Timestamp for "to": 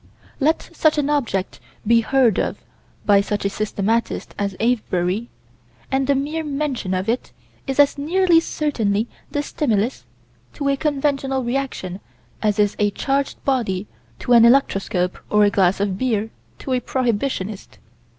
10.53-10.69, 14.17-14.33, 16.57-16.73